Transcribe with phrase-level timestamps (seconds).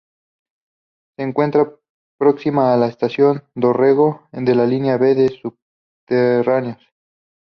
[1.15, 1.73] Se encuentra
[2.17, 6.81] próxima a la Estación Dorrego de la línea B de subterráneos.